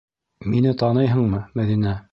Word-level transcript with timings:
Мине 0.53 0.71
таныйһыңмы, 0.83 1.47
Мәҙинә?! 1.63 1.99